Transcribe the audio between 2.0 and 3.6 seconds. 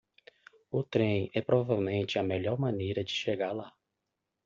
a melhor maneira de chegar